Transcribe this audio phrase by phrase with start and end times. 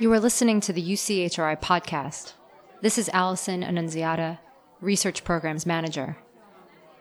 [0.00, 2.32] You are listening to the UCHRI podcast.
[2.80, 4.38] This is Allison Annunziata,
[4.80, 6.16] Research Programs Manager.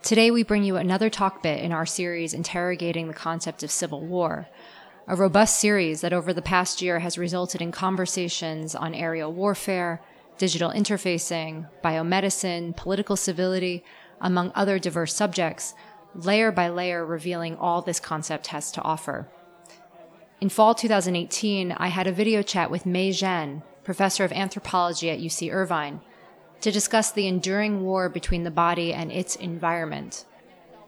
[0.03, 4.01] Today, we bring you another talk bit in our series interrogating the concept of civil
[4.01, 4.49] war,
[5.07, 10.01] a robust series that over the past year has resulted in conversations on aerial warfare,
[10.37, 13.81] digital interfacing, biomedicine, political civility,
[14.19, 15.73] among other diverse subjects,
[16.13, 19.29] layer by layer revealing all this concept has to offer.
[20.41, 25.19] In fall 2018, I had a video chat with Mei Zhan, professor of anthropology at
[25.19, 25.99] UC Irvine,
[26.61, 30.23] to discuss the enduring war between the body and its environment.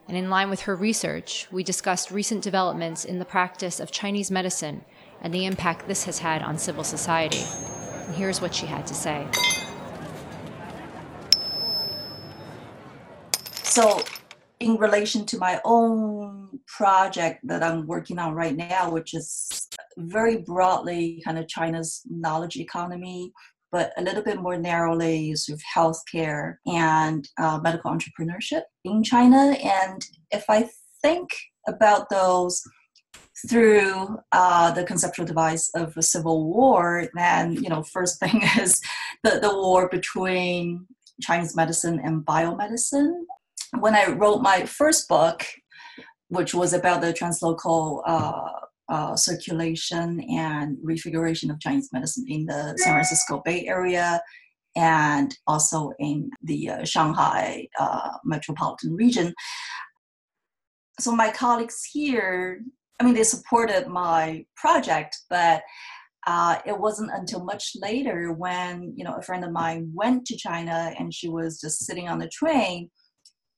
[0.07, 4.31] And in line with her research, we discussed recent developments in the practice of Chinese
[4.31, 4.85] medicine
[5.21, 7.43] and the impact this has had on civil society.
[8.05, 9.27] And here's what she had to say.
[13.63, 14.01] So,
[14.61, 19.67] in relation to my own project that I'm working on right now, which is
[19.97, 23.31] very broadly kind of China's knowledge economy,
[23.71, 29.55] but a little bit more narrowly sort of healthcare and uh, medical entrepreneurship in China.
[29.63, 30.69] And if I
[31.01, 31.29] think
[31.67, 32.61] about those
[33.49, 38.79] through uh, the conceptual device of a civil war, then you know, first thing is
[39.23, 40.85] the, the war between
[41.19, 43.23] Chinese medicine and biomedicine
[43.79, 45.45] when I wrote my first book,
[46.27, 48.49] which was about the translocal uh,
[48.89, 54.21] uh, circulation and refiguration of Chinese medicine in the San Francisco Bay Area
[54.75, 59.33] and also in the uh, Shanghai uh, metropolitan region.
[60.99, 62.61] So my colleagues here,
[62.99, 65.63] I mean, they supported my project, but
[66.27, 70.37] uh, it wasn't until much later when you know a friend of mine went to
[70.37, 72.91] China and she was just sitting on the train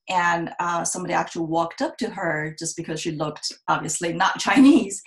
[0.09, 5.01] and uh, somebody actually walked up to her just because she looked obviously not Chinese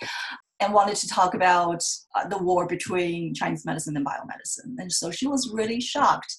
[0.59, 1.83] and wanted to talk about
[2.15, 4.75] uh, the war between Chinese medicine and biomedicine.
[4.77, 6.35] And so she was really shocked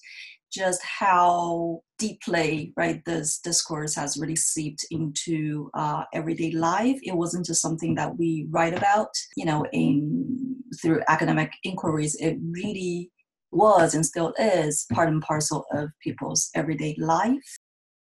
[0.51, 6.99] just how deeply right this discourse has really seeped into uh, everyday life.
[7.03, 12.15] It wasn't just something that we write about you know in through academic inquiries.
[12.15, 13.11] It really
[13.51, 17.57] was and still is part and parcel of people's everyday life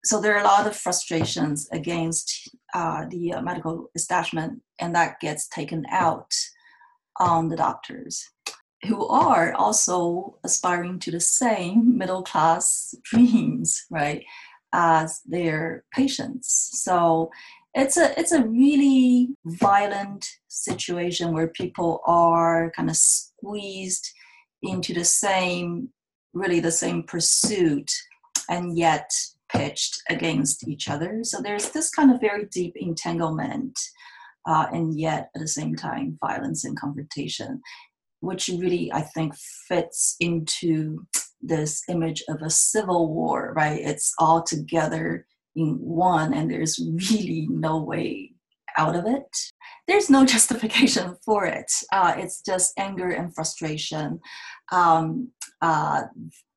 [0.04, 5.20] so there are a lot of frustrations against uh, the uh, medical establishment, and that
[5.20, 6.32] gets taken out
[7.18, 8.28] on the doctors
[8.86, 14.24] who are also aspiring to the same middle class dreams, right,
[14.72, 16.70] as their patients.
[16.82, 17.30] So
[17.74, 24.10] it's a it's a really violent situation where people are kind of squeezed
[24.62, 25.88] into the same
[26.34, 27.90] really the same pursuit
[28.48, 29.10] and yet
[29.54, 31.20] pitched against each other.
[31.22, 33.78] So there's this kind of very deep entanglement,
[34.46, 37.60] uh, and yet at the same time, violence and confrontation,
[38.20, 39.34] which really I think
[39.68, 41.06] fits into
[41.40, 43.80] this image of a civil war, right?
[43.80, 45.26] It's all together
[45.56, 46.78] in one, and there's
[47.10, 48.32] really no way
[48.78, 49.36] out of it.
[49.86, 51.70] There's no justification for it.
[51.92, 54.20] Uh, it's just anger and frustration.
[54.70, 55.30] Um,
[55.60, 56.02] uh,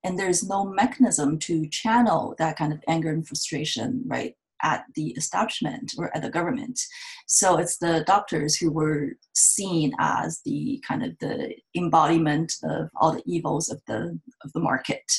[0.06, 5.10] and there's no mechanism to channel that kind of anger and frustration right at the
[5.12, 6.80] establishment or at the government.
[7.28, 13.14] So it's the doctors who were seen as the kind of the embodiment of all
[13.14, 15.12] the evils of the of the market.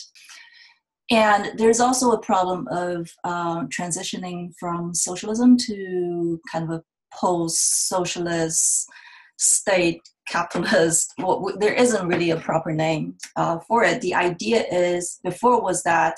[1.11, 6.83] And there's also a problem of uh, transitioning from socialism to kind of a
[7.13, 8.89] post-socialist
[9.37, 14.01] state capitalist well, there isn't really a proper name uh, for it.
[14.01, 16.17] The idea is before was that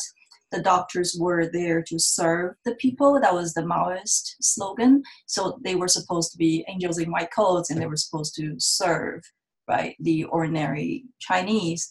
[0.50, 3.20] the doctors were there to serve the people.
[3.20, 5.02] That was the maoist slogan.
[5.26, 8.54] So they were supposed to be angels in white coats and they were supposed to
[8.58, 9.22] serve
[9.68, 11.86] right the ordinary chinese.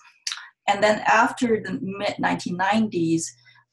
[0.68, 3.24] And then after the mid 1990s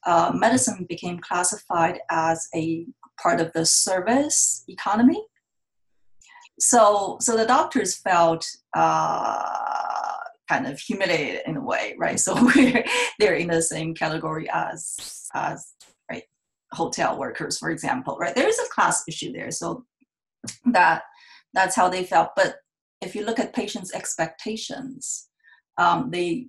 [0.07, 2.87] uh, medicine became classified as a
[3.21, 5.25] part of the service economy
[6.59, 8.47] so so the doctors felt
[8.77, 10.15] uh,
[10.49, 12.19] kind of humiliated in a way, right?
[12.19, 12.85] So we're
[13.19, 15.73] they're in the same category as as
[16.11, 16.25] right
[16.73, 18.35] hotel workers, for example, right?
[18.35, 19.85] There is a class issue there, so
[20.67, 21.03] that
[21.53, 22.31] that's how they felt.
[22.37, 22.57] But
[23.01, 25.29] if you look at patients' expectations,
[25.79, 26.49] um, they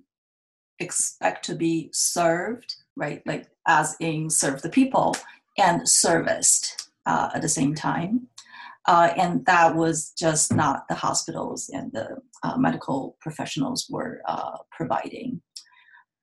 [0.78, 3.22] expect to be served, right?
[3.26, 5.16] Like as in serve the people
[5.58, 8.28] and serviced uh, at the same time.
[8.86, 14.58] Uh, and that was just not the hospitals and the uh, medical professionals were uh,
[14.70, 15.40] providing.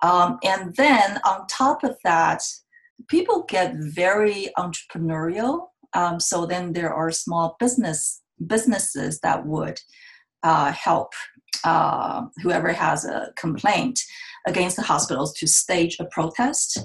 [0.01, 2.41] Um, and then on top of that,
[3.09, 5.67] people get very entrepreneurial.
[5.93, 9.79] Um, so then there are small business businesses that would
[10.41, 11.13] uh, help
[11.63, 14.01] uh, whoever has a complaint
[14.47, 16.79] against the hospitals to stage a protest.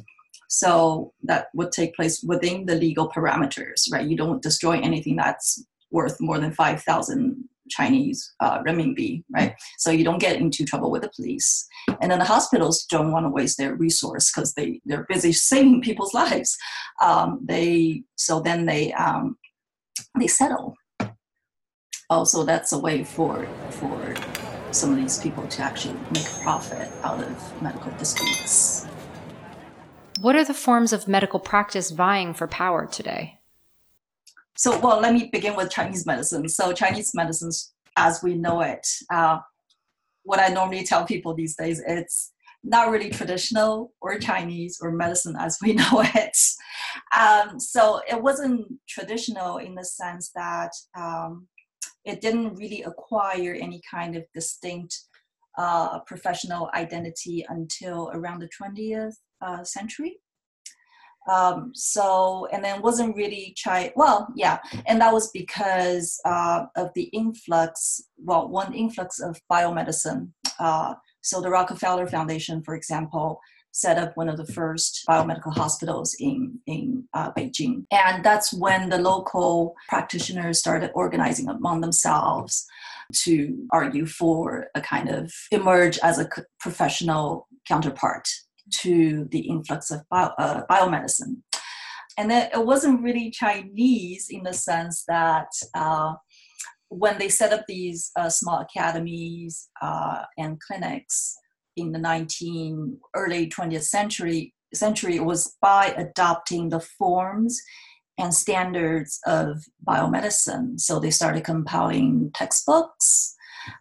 [0.48, 4.06] So that would take place within the legal parameters, right?
[4.06, 9.54] You don't destroy anything that's worth more than 5,000 Chinese uh, renminbi, right?
[9.78, 11.66] So you don't get into trouble with the police.
[12.00, 15.82] And then the hospitals don't want to waste their resource because they, they're busy saving
[15.88, 16.56] people's lives.
[17.02, 19.36] Um, they, so then they, um,
[20.18, 20.74] they settle.
[22.10, 24.14] Also, that's a way for, for
[24.70, 28.86] some of these people to actually make a profit out of medical disputes.
[30.20, 33.38] What are the forms of medical practice vying for power today?
[34.56, 36.48] So, well, let me begin with Chinese medicine.
[36.48, 37.50] So, Chinese medicine,
[37.96, 39.38] as we know it, uh,
[40.24, 42.32] what I normally tell people these days, it's
[42.64, 46.36] not really traditional or Chinese or medicine as we know it.
[47.16, 51.46] Um, so, it wasn't traditional in the sense that um,
[52.04, 54.98] it didn't really acquire any kind of distinct
[55.56, 60.20] uh, professional identity until around the 20th uh, century.
[61.28, 66.90] Um, so, and then wasn't really China, well, yeah, and that was because uh, of
[66.94, 70.30] the influx, well, one influx of biomedicine.
[70.58, 73.40] Uh, so the Rockefeller Foundation, for example,
[73.72, 77.84] set up one of the first biomedical hospitals in, in uh, Beijing.
[77.92, 82.66] And that's when the local practitioners started organizing among themselves
[83.24, 88.28] to argue for a kind of emerge as a professional counterpart
[88.82, 91.42] to the influx of bio, uh, biomedicine.
[92.16, 96.14] And then it wasn't really Chinese in the sense that uh,
[96.88, 101.36] when they set up these uh, small academies uh, and clinics,
[101.78, 107.60] in the 19 early 20th century century it was by adopting the forms
[108.18, 110.78] and standards of biomedicine.
[110.78, 113.36] So they started compiling textbooks.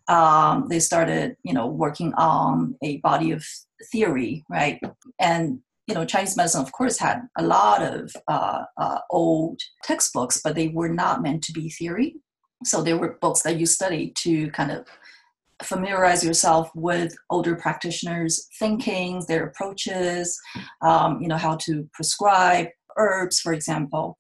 [0.08, 3.44] Um, they started, you know, working on a body of
[3.92, 4.80] theory, right?
[5.20, 10.42] And you know, Chinese medicine, of course, had a lot of uh, uh, old textbooks,
[10.44, 12.18] but they were not meant to be theory.
[12.66, 14.86] So they were books that you studied to kind of
[15.64, 20.38] familiarize yourself with older practitioners' thinkings, their approaches,
[20.82, 24.18] um, you know, how to prescribe herbs, for example.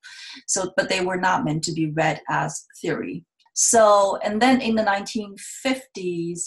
[0.47, 3.25] So, but they were not meant to be read as theory.
[3.53, 6.43] So, and then in the 1950s,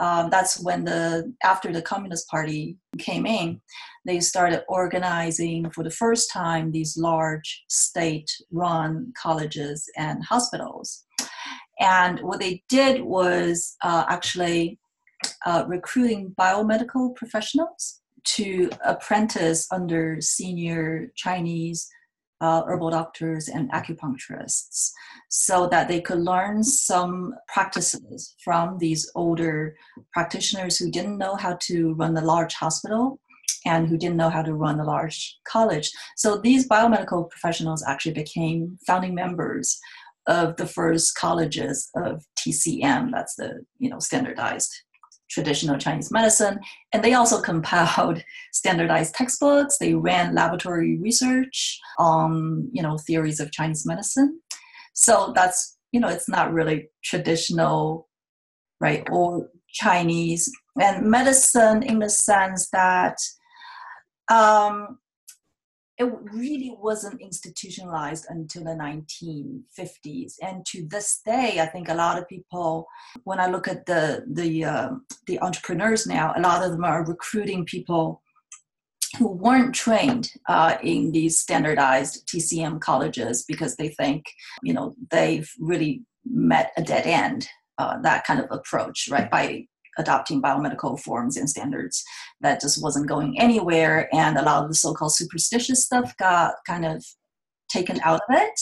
[0.00, 3.60] um, that's when the after the Communist Party came in,
[4.06, 11.04] they started organizing for the first time these large state-run colleges and hospitals.
[11.80, 14.78] And what they did was uh, actually
[15.44, 21.88] uh, recruiting biomedical professionals to apprentice under senior Chinese
[22.40, 24.92] uh, herbal doctors and acupuncturists
[25.28, 29.76] so that they could learn some practices from these older
[30.12, 33.20] practitioners who didn't know how to run a large hospital
[33.66, 35.90] and who didn't know how to run a large college.
[36.16, 39.78] So these biomedical professionals actually became founding members
[40.26, 44.72] of the first colleges of TCM, that's the you know standardized
[45.30, 46.58] traditional Chinese medicine,
[46.92, 48.22] and they also compiled
[48.52, 49.78] standardized textbooks.
[49.78, 54.40] They ran laboratory research on you know theories of Chinese medicine.
[54.92, 58.08] So that's you know it's not really traditional,
[58.80, 63.16] right, or Chinese and medicine in the sense that
[64.30, 64.98] um,
[66.00, 72.18] it really wasn't institutionalized until the 1950s and to this day i think a lot
[72.18, 72.86] of people
[73.24, 74.90] when i look at the the uh,
[75.26, 78.22] the entrepreneurs now a lot of them are recruiting people
[79.18, 84.24] who weren't trained uh, in these standardized tcm colleges because they think
[84.62, 87.46] you know they've really met a dead end
[87.78, 89.66] uh, that kind of approach right by
[90.00, 92.04] adopting biomedical forms and standards
[92.40, 96.84] that just wasn't going anywhere and a lot of the so-called superstitious stuff got kind
[96.84, 97.04] of
[97.68, 98.60] taken out of it.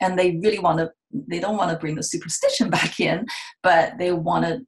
[0.00, 0.90] And they really want to
[1.28, 3.26] they don't want to bring the superstition back in
[3.62, 4.60] but they want to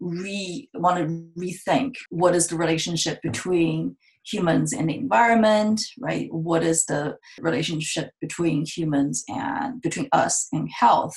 [0.00, 6.32] re want to rethink what is the relationship between humans and the environment right?
[6.32, 11.16] What is the relationship between humans and between us and health?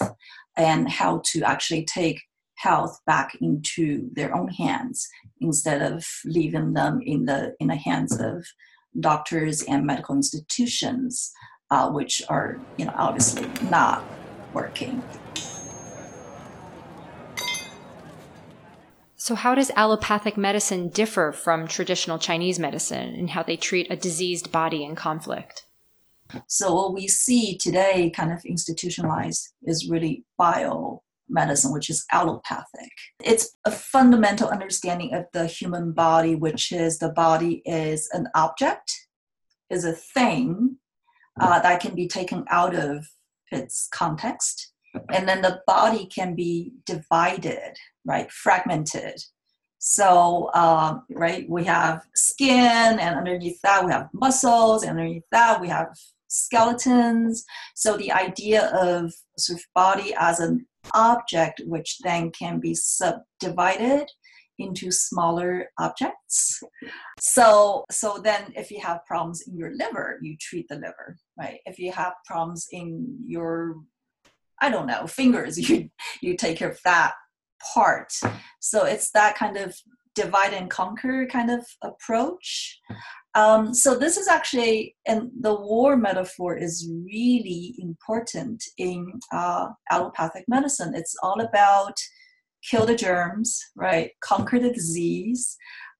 [0.57, 2.19] And how to actually take
[2.57, 5.07] health back into their own hands
[5.39, 8.45] instead of leaving them in the in the hands of
[8.99, 11.31] doctors and medical institutions,
[11.71, 14.03] uh, which are you know obviously not
[14.53, 15.01] working.
[19.15, 23.95] So, how does allopathic medicine differ from traditional Chinese medicine in how they treat a
[23.95, 25.65] diseased body in conflict?
[26.47, 32.91] So, what we see today, kind of institutionalized, is really bio medicine, which is allopathic.
[33.23, 38.91] It's a fundamental understanding of the human body, which is the body is an object,
[39.69, 40.77] is a thing
[41.39, 43.07] uh, that can be taken out of
[43.51, 44.73] its context.
[45.13, 49.21] And then the body can be divided, right, fragmented.
[49.79, 55.61] So, um, right, we have skin, and underneath that, we have muscles, and underneath that,
[55.61, 55.95] we have
[56.29, 57.45] skeletons.
[57.75, 64.09] So, the idea of sort of body as an object, which then can be subdivided
[64.59, 66.61] into smaller objects.
[67.19, 71.59] So, so then if you have problems in your liver, you treat the liver, right?
[71.65, 73.75] If you have problems in your,
[74.61, 75.89] I don't know, fingers, you
[76.21, 77.13] you take care of that
[77.73, 78.13] part.
[78.59, 79.75] So it's that kind of
[80.23, 82.79] divide and conquer kind of approach.
[83.41, 88.99] Um, so this is actually, and the war metaphor is really important in
[89.31, 90.91] uh, allopathic medicine.
[90.95, 91.97] It's all about
[92.69, 94.09] kill the germs, right?
[94.31, 95.43] Conquer the disease.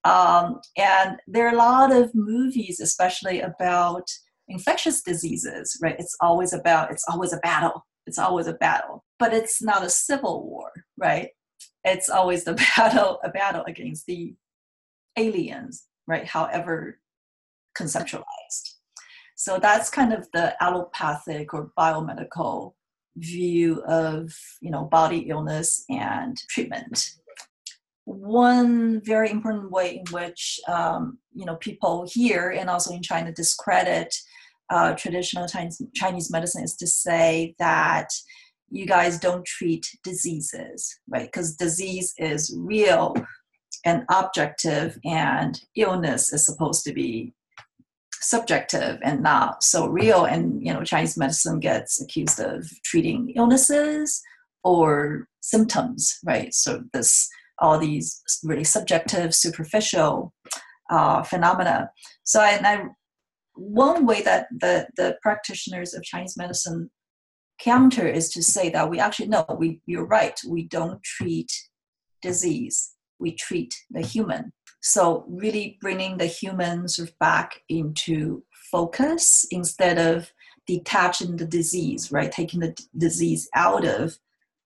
[0.04, 0.46] Um,
[0.78, 4.08] and there are a lot of movies, especially about
[4.48, 6.00] infectious diseases, right?
[6.00, 7.86] It's always about, it's always a battle.
[8.08, 11.28] It's always a battle, but it's not a civil war, right?
[11.88, 14.36] It's always the battle, a battle against the
[15.18, 16.26] aliens, right?
[16.26, 17.00] However
[17.78, 18.76] conceptualized.
[19.36, 22.74] So that's kind of the allopathic or biomedical
[23.18, 27.16] view of you know body illness and treatment
[28.06, 33.32] one very important way in which um, you know people here and also in china
[33.32, 34.16] discredit
[34.70, 38.10] uh, traditional chinese, chinese medicine is to say that
[38.70, 41.26] you guys don't treat diseases right?
[41.26, 43.16] Because disease is real
[43.86, 47.34] and objective and illness is supposed to be
[48.14, 50.26] subjective and not so real.
[50.26, 54.22] And you know chinese medicine gets accused of treating illnesses
[54.64, 56.54] or symptoms right?
[56.54, 60.34] So this all these really subjective superficial
[60.90, 61.90] uh, phenomena.
[62.24, 62.84] So I, I,
[63.56, 66.92] one way that the, the practitioners of chinese medicine
[67.60, 71.52] counter is to say that we actually know we you're right we don't treat
[72.22, 80.32] disease we treat the human so really bringing the humans back into focus instead of
[80.68, 82.32] detaching the disease, right?
[82.32, 84.18] Taking the d- disease out of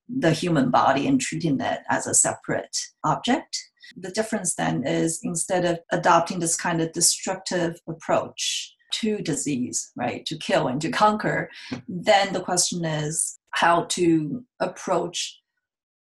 [0.10, 3.58] the human body and treating it as a separate object.
[3.96, 10.26] The difference then is instead of adopting this kind of destructive approach to disease, right,
[10.26, 11.50] to kill and to conquer,
[11.88, 15.40] then the question is how to approach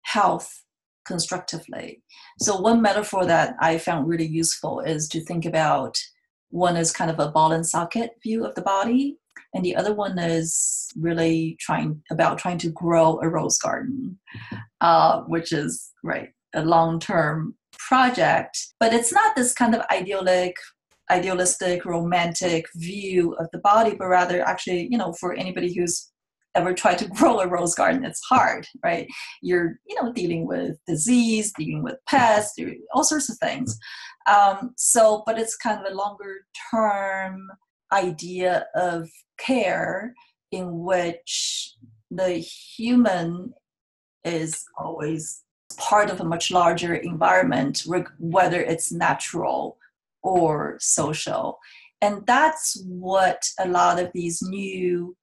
[0.02, 0.64] health
[1.06, 2.02] constructively.
[2.40, 5.96] So, one metaphor that I found really useful is to think about
[6.50, 9.18] one is kind of a ball and socket view of the body,
[9.54, 14.18] and the other one is really trying about trying to grow a rose garden,
[14.80, 18.58] uh, which is right a long term project.
[18.80, 20.56] But it's not this kind of idyllic
[21.10, 26.10] idealistic romantic view of the body but rather actually you know for anybody who's
[26.58, 29.06] ever tried to grow a rose garden, it's hard, right?
[29.42, 32.58] You're, you know, dealing with disease, dealing with pests,
[32.92, 33.78] all sorts of things.
[34.26, 37.48] Um, so, but it's kind of a longer term
[37.92, 40.14] idea of care
[40.52, 41.74] in which
[42.10, 43.52] the human
[44.24, 45.42] is always
[45.76, 47.84] part of a much larger environment,
[48.18, 49.78] whether it's natural
[50.22, 51.58] or social.
[52.00, 55.16] And that's what a lot of these new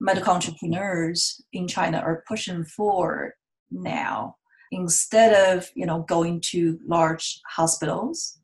[0.00, 3.34] medical entrepreneurs in China are pushing for
[3.70, 4.36] now.
[4.70, 8.38] Instead of you know going to large hospitals,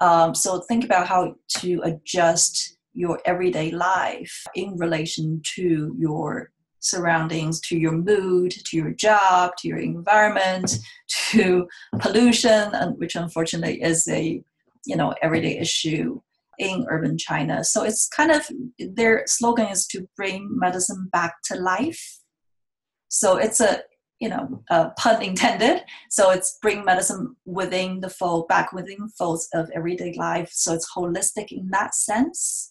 [0.00, 7.60] um, so think about how to adjust your everyday life in relation to your surroundings,
[7.60, 10.78] to your mood, to your job, to your environment,
[11.30, 11.66] to
[11.98, 14.42] pollution, and which unfortunately is a
[14.86, 16.20] you know everyday issue
[16.58, 17.64] in urban China.
[17.64, 18.48] So it's kind of
[18.78, 22.20] their slogan is to bring medicine back to life.
[23.08, 23.82] So it's a
[24.20, 25.82] you know a pun intended.
[26.10, 30.50] So it's bring medicine within the fold, back within folds of everyday life.
[30.52, 32.70] So it's holistic in that sense,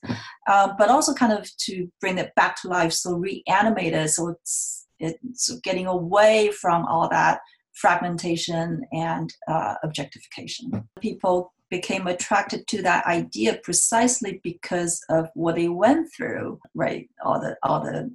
[0.51, 2.93] um, but also kind of to bring it back to life.
[2.93, 4.09] So reanimate it.
[4.09, 7.39] So it's it's getting away from all that
[7.73, 10.87] fragmentation and uh, objectification.
[11.01, 17.09] People became attracted to that idea precisely because of what they went through, right?
[17.23, 18.11] All the all the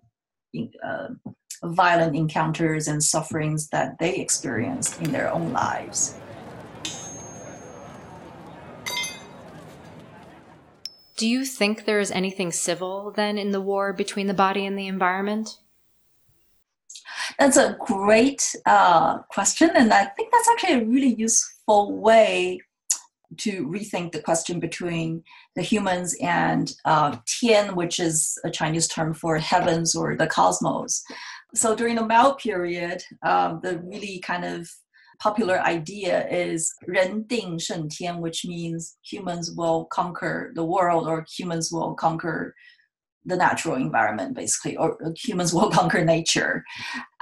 [0.83, 1.09] uh,
[1.63, 6.19] violent encounters and sufferings that they experienced in their own lives.
[11.17, 14.79] Do you think there is anything civil then in the war between the body and
[14.79, 15.59] the environment?
[17.41, 22.61] That's a great uh, question, and I think that's actually a really useful way
[23.37, 25.23] to rethink the question between
[25.55, 31.03] the humans and uh, Tian, which is a Chinese term for heavens or the cosmos.
[31.55, 34.69] So during the Mao period, um, the really kind of
[35.19, 41.27] popular idea is Ren Ding Sheng Tian, which means humans will conquer the world or
[41.37, 42.55] humans will conquer
[43.25, 46.65] the natural environment basically or humans will conquer nature.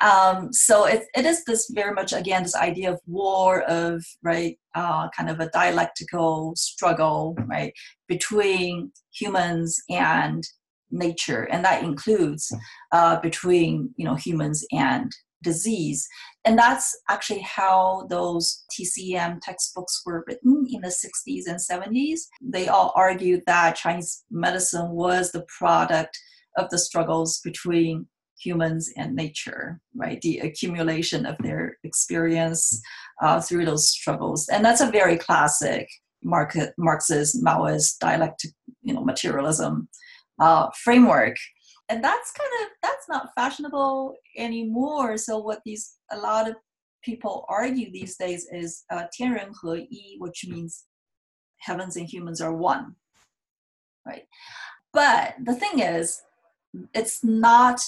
[0.02, 4.58] Um, so it, it is this very much again this idea of war of right
[4.74, 7.72] uh, kind of a dialectical struggle right
[8.08, 10.44] between humans and
[10.90, 11.44] nature.
[11.50, 12.54] And that includes
[12.92, 15.10] uh, between you know humans and
[15.42, 16.06] disease.
[16.44, 22.20] And that's actually how those TCM textbooks were written in the 60s and 70s.
[22.40, 26.18] They all argued that Chinese medicine was the product
[26.56, 28.06] of the struggles between
[28.38, 30.20] humans and nature, right?
[30.20, 32.80] The accumulation of their experience
[33.22, 34.48] uh, through those struggles.
[34.48, 35.88] And that's a very classic
[36.22, 38.50] Marxist, Maoist dialectic,
[38.82, 39.88] you know, materialism
[40.40, 41.36] uh, framework
[41.89, 46.55] and that's kind of that's not fashionable anymore so what these a lot of
[47.03, 50.85] people argue these days is uh, 天人合一 which means
[51.57, 52.95] heavens and humans are one
[54.05, 54.27] right
[54.93, 56.21] but the thing is
[56.93, 57.79] it's not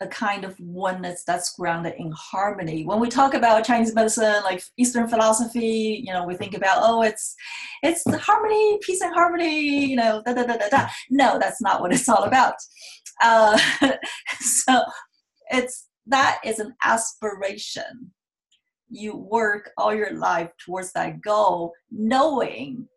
[0.00, 2.84] a kind of oneness that's grounded in harmony.
[2.86, 7.02] When we talk about Chinese medicine, like Eastern philosophy, you know, we think about oh,
[7.02, 7.34] it's
[7.82, 10.88] it's the harmony, peace and harmony, you know, da da da da da.
[11.10, 12.54] No, that's not what it's all about.
[13.21, 13.59] Uh,
[14.39, 14.83] so
[15.51, 18.11] it's that is an aspiration.
[18.89, 22.87] You work all your life towards that goal, knowing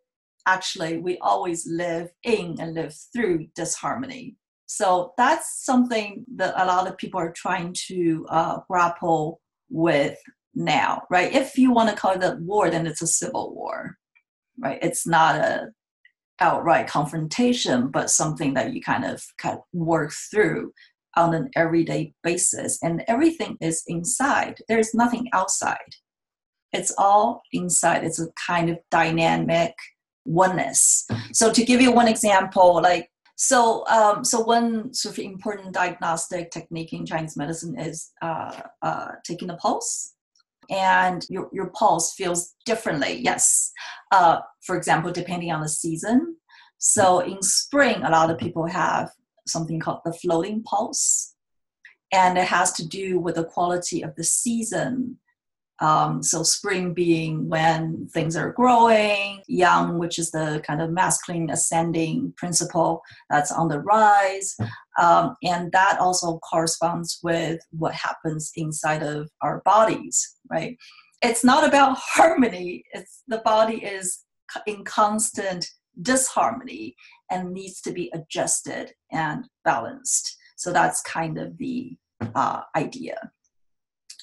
[0.46, 4.36] actually we always live in and live through disharmony.
[4.66, 10.18] So that's something that a lot of people are trying to uh, grapple with
[10.54, 11.32] now, right?
[11.32, 13.96] If you want to call it a war, then it's a civil war,
[14.58, 14.78] right?
[14.82, 15.68] It's not a
[16.40, 20.72] outright confrontation, but something that you kind of, kind of work through
[21.16, 22.78] on an everyday basis.
[22.82, 24.58] And everything is inside.
[24.68, 25.96] There's nothing outside.
[26.72, 28.04] It's all inside.
[28.04, 29.74] It's a kind of dynamic
[30.26, 31.06] oneness.
[31.32, 36.50] So to give you one example, like so, um, so one sort of important diagnostic
[36.50, 40.14] technique in Chinese medicine is uh, uh, taking the pulse,
[40.70, 43.20] and your your pulse feels differently.
[43.22, 43.72] Yes,
[44.12, 46.36] uh, for example, depending on the season.
[46.78, 49.10] So in spring, a lot of people have
[49.46, 51.34] something called the floating pulse,
[52.12, 55.18] and it has to do with the quality of the season
[55.80, 61.50] um, so spring being when things are growing, yang, which is the kind of masculine
[61.50, 64.56] ascending principle that's on the rise.
[64.98, 70.76] Um, and that also corresponds with what happens inside of our bodies, right?
[71.22, 72.84] It's not about harmony.
[72.92, 74.24] It's the body is
[74.66, 75.66] in constant
[76.00, 76.94] disharmony
[77.30, 80.36] and needs to be adjusted and balanced.
[80.56, 81.96] So that's kind of the
[82.34, 83.16] uh, idea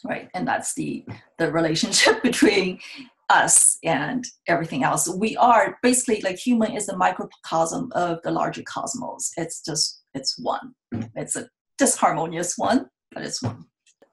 [0.04, 0.30] right?
[0.34, 1.06] And that's the
[1.38, 2.80] the relationship between
[3.30, 5.10] us and everything else.
[5.10, 9.32] We are basically like human is a microcosm of the larger cosmos.
[9.38, 10.74] It's just it's one.
[11.16, 11.48] It's a
[11.82, 13.66] disharmonious one but it's one.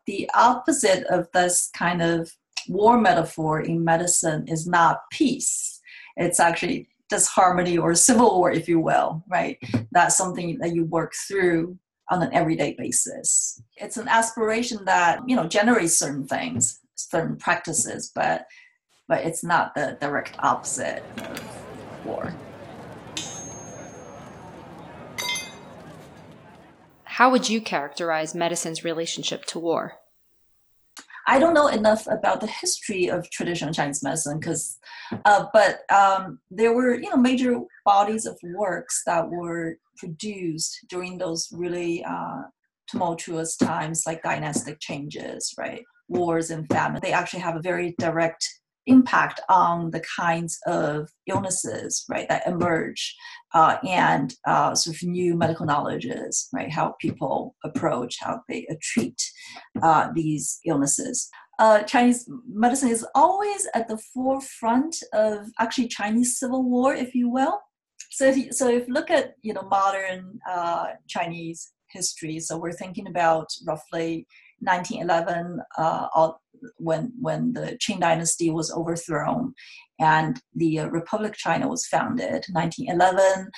[0.07, 2.31] The opposite of this kind of
[2.68, 5.81] war metaphor in medicine is not peace.
[6.16, 9.59] It's actually disharmony or civil war if you will right?
[9.90, 11.79] That's something that you work through
[12.11, 13.62] on an everyday basis.
[13.77, 18.46] It's an aspiration that, you know, generates certain things, certain practices, but
[19.09, 22.33] but it's not the direct opposite of war.
[27.05, 29.94] How would you characterize medicine's relationship to war?
[31.27, 34.79] I don't know enough about the history of traditional Chinese medicine because,
[35.25, 41.19] uh, but um, there were you know major bodies of works that were produced during
[41.19, 42.43] those really uh,
[42.89, 47.01] tumultuous times like dynastic changes, right, wars and famine.
[47.03, 48.47] They actually have a very direct
[48.87, 53.14] impact on the kinds of illnesses right that emerge
[53.55, 59.21] uh, and uh, sort of new medical knowledges right how people approach how they treat
[59.83, 61.29] uh, these illnesses.
[61.59, 67.29] Uh, chinese medicine is always at the forefront of actually chinese civil war if you
[67.29, 67.59] will.
[68.12, 72.57] So if you, so if you look at you know modern uh, chinese history so
[72.57, 74.27] we're thinking about roughly
[74.61, 76.33] 1911 uh,
[76.77, 79.55] when when the Qing dynasty was overthrown
[79.99, 83.51] and the uh, Republic of China was founded 1911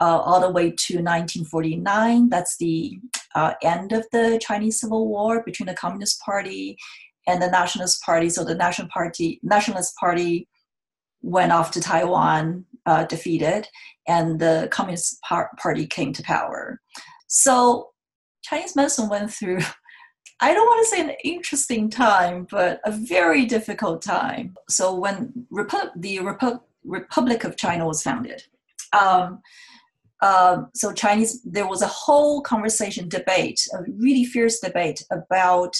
[0.00, 2.98] uh, all the way to 1949 that's the
[3.34, 6.76] uh, end of the Chinese Civil War between the Communist Party
[7.28, 8.30] and the Nationalist Party.
[8.30, 10.48] So the National Party, Nationalist Party,
[11.20, 13.68] went off to Taiwan, uh, defeated,
[14.06, 16.80] and the Communist par- Party came to power.
[17.26, 17.90] So
[18.42, 19.60] Chinese medicine went through.
[20.40, 24.54] I don't want to say an interesting time, but a very difficult time.
[24.68, 28.44] So when Repu- the Repu- Republic of China was founded,
[28.92, 29.40] um,
[30.20, 35.76] um, so Chinese, there was a whole conversation, debate, a really fierce debate about,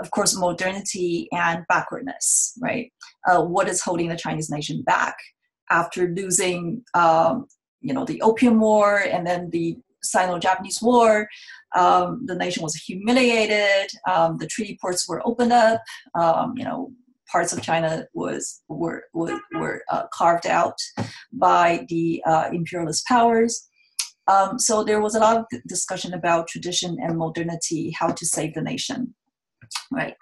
[0.00, 2.92] of course, modernity and backwardness, right?
[3.28, 5.16] Uh, what is holding the Chinese nation back
[5.70, 7.46] after losing, um,
[7.80, 9.78] you know, the Opium War and then the
[10.10, 11.28] Sino-Japanese War?
[11.74, 13.90] Um, the nation was humiliated.
[14.10, 15.82] Um, the treaty ports were opened up.
[16.14, 16.92] Um, you know,
[17.30, 20.76] parts of China was were were, were uh, carved out
[21.32, 23.68] by the uh, imperialist powers.
[24.28, 28.54] Um, so there was a lot of discussion about tradition and modernity, how to save
[28.54, 29.14] the nation,
[29.92, 30.14] right?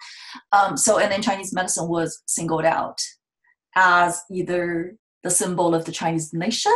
[0.51, 2.99] Um, so and then Chinese medicine was singled out
[3.75, 6.71] as either the symbol of the Chinese nation,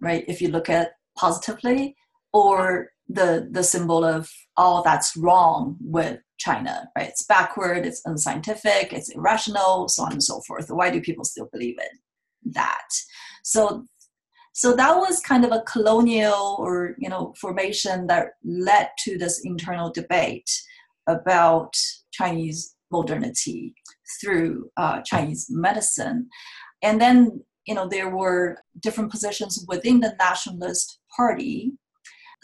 [0.00, 0.24] right?
[0.26, 1.94] If you look at positively,
[2.32, 7.08] or the the symbol of all that's wrong with China, right?
[7.08, 10.70] It's backward, it's unscientific, it's irrational, so on and so forth.
[10.70, 12.88] Why do people still believe in that?
[13.44, 13.86] So
[14.52, 19.40] so that was kind of a colonial or you know formation that led to this
[19.44, 20.50] internal debate
[21.08, 21.74] about
[22.12, 23.74] Chinese modernity
[24.20, 26.28] through uh, Chinese medicine,
[26.82, 31.72] and then you know there were different positions within the nationalist party.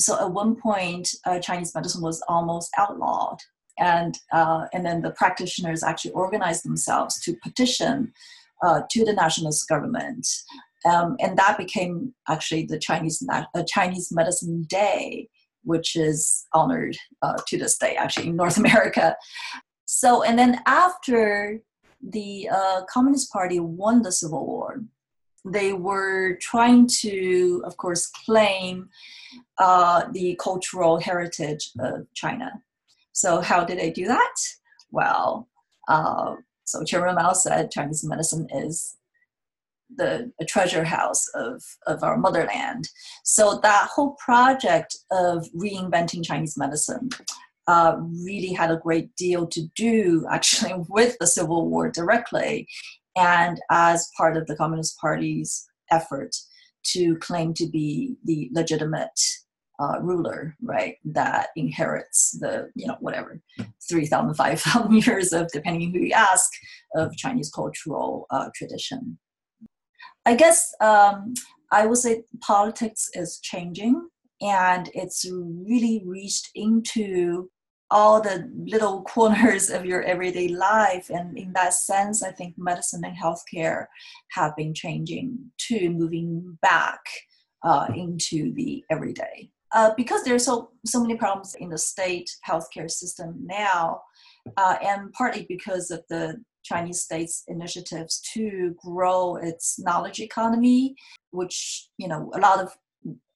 [0.01, 3.39] So at one point, uh, Chinese medicine was almost outlawed,
[3.79, 8.13] and uh, and then the practitioners actually organized themselves to petition
[8.63, 10.27] uh, to the nationalist government
[10.85, 15.29] um, and that became actually the Chinese uh, Chinese Medicine Day,
[15.65, 19.17] which is honored uh, to this day, actually in North America.
[19.87, 21.61] So, and then after
[22.01, 24.83] the uh, Communist Party won the Civil War,
[25.51, 28.89] they were trying to, of course, claim
[29.59, 32.63] uh, the cultural heritage of China.
[33.13, 34.35] So, how did they do that?
[34.91, 35.49] Well,
[35.89, 38.99] uh, so Chairman Mao said Chinese medicine is
[39.97, 42.89] the treasure house of, of our motherland.
[43.25, 47.09] So that whole project of reinventing Chinese medicine
[47.67, 52.69] uh, really had a great deal to do actually with the Civil War directly
[53.19, 56.35] and as part of the Communist Party's effort
[56.85, 59.21] to claim to be the legitimate
[59.81, 63.41] uh, ruler, right, that inherits the, you know, whatever,
[63.89, 66.51] 3,000, 5,000 years of, depending who you ask,
[66.97, 69.19] of Chinese cultural uh, tradition.
[70.27, 71.35] I guess um,
[71.73, 74.09] I would say politics is changing
[74.41, 77.51] and it's really reached into
[77.91, 81.11] all the little corners of your everyday life.
[81.11, 83.87] And in that sense, I think medicine and healthcare
[84.33, 87.01] have been changing too, moving back
[87.65, 89.51] uh, into the everyday.
[89.75, 94.01] Uh, because there's so so many problems in the state healthcare system now,
[94.57, 100.95] uh, and partly because of the Chinese state's initiatives to grow its knowledge economy,
[101.33, 102.75] which you know a lot of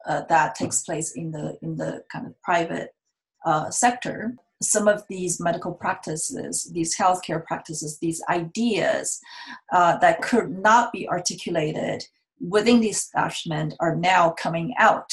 [0.06, 2.94] uh, that takes place in the in the kind of private
[3.44, 4.34] uh, sector.
[4.62, 9.20] Some of these medical practices, these healthcare practices, these ideas
[9.72, 12.04] uh, that could not be articulated
[12.40, 15.10] within the establishment are now coming out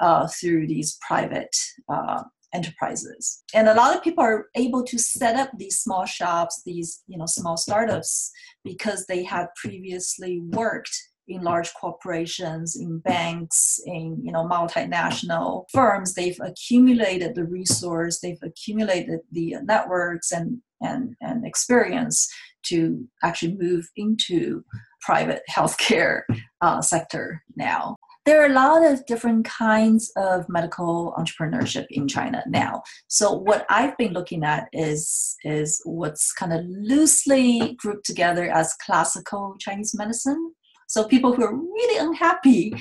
[0.00, 1.54] uh, through these private
[1.88, 3.42] uh, enterprises.
[3.52, 7.18] And a lot of people are able to set up these small shops these you
[7.18, 8.30] know small startups
[8.64, 10.96] because they had previously worked
[11.28, 18.42] in large corporations in banks in you know multinational firms they've accumulated the resource they've
[18.42, 22.28] accumulated the networks and and, and experience
[22.62, 24.62] to actually move into
[25.00, 26.22] private healthcare
[26.60, 32.42] uh, sector now there are a lot of different kinds of medical entrepreneurship in China
[32.48, 32.82] now.
[33.06, 38.74] So what I've been looking at is is what's kind of loosely grouped together as
[38.84, 40.54] classical Chinese medicine.
[40.88, 42.72] So people who are really unhappy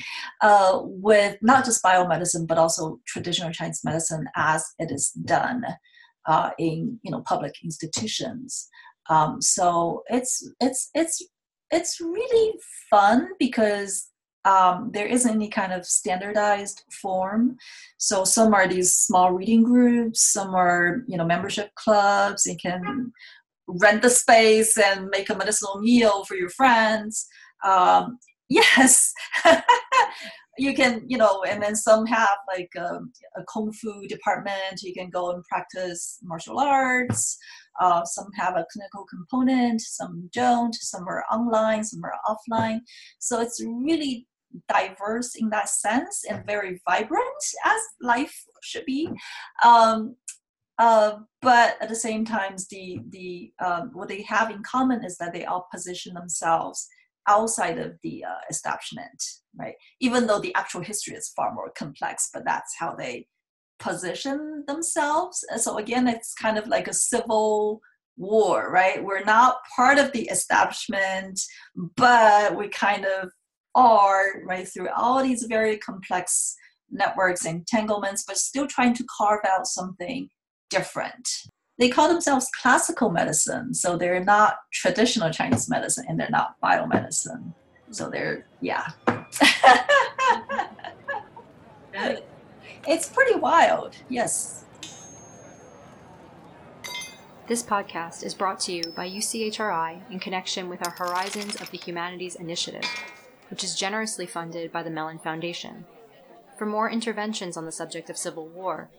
[0.42, 5.64] uh, with not just biomedicine but also traditional Chinese medicine as it is done
[6.28, 8.70] uh, in you know public institutions.
[9.10, 11.22] Um, so it's it's it's
[11.72, 12.54] it's really
[12.90, 14.10] fun because
[14.46, 17.58] um, there isn't any kind of standardized form.
[17.98, 22.46] So some are these small reading groups, some are you know membership clubs.
[22.46, 23.12] You can
[23.68, 27.28] rent the space and make a medicinal meal for your friends.
[27.66, 29.14] Um, yes,
[30.58, 34.82] you can you know and then some have like um, a kung fu department.
[34.82, 37.38] You can go and practice martial arts.
[37.80, 40.76] Uh, some have a clinical component some don't.
[40.76, 42.80] Some are online some are offline.
[43.20, 44.28] So it's really
[44.70, 49.10] diverse in that sense and very vibrant as life should be.
[49.64, 50.16] Um,
[50.80, 55.18] uh, but at the same time the the um, what they have in common is
[55.18, 56.88] that they all position themselves
[57.28, 59.24] outside of the uh, establishment,
[59.58, 59.76] right?
[60.02, 63.28] Even though the actual history is far more complex, but that's how they
[63.80, 65.46] position themselves.
[65.58, 67.80] So again, it's kind of like a civil
[68.18, 69.04] war, right?
[69.04, 71.40] We're not part of the establishment,
[71.96, 73.32] but we kind of
[73.76, 76.56] are, right, through all these very complex
[76.94, 80.30] networks, and entanglements, but still trying to carve out something
[80.74, 81.48] different
[81.80, 87.54] they call themselves classical medicine, so they're not traditional Chinese medicine and they're not biomedicine.
[87.90, 88.92] So they're yeah.
[92.88, 94.66] it's pretty wild, yes.
[97.48, 101.78] This podcast is brought to you by UCHRI in connection with our Horizons of the
[101.78, 102.86] Humanities initiative,
[103.50, 105.86] which is generously funded by the Mellon Foundation.
[106.58, 108.90] For more interventions on the subject of civil war,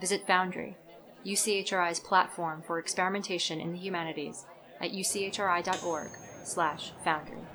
[0.00, 0.76] visit Foundry
[1.24, 4.46] UCHRI's platform for experimentation in the humanities
[4.80, 7.53] at uchri.org/foundry.